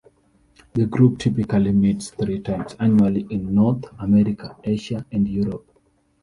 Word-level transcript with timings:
The 0.73 0.87
group 0.87 1.19
typically 1.19 1.71
meets 1.73 2.09
three 2.09 2.39
times 2.39 2.75
annually 2.79 3.27
in 3.29 3.53
North 3.53 3.85
America, 3.99 4.57
Asia 4.63 5.05
and 5.11 5.27
Europe. 5.27 5.77